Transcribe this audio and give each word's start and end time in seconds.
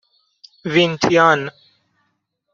وین 0.73 0.91
تیان 1.01 1.41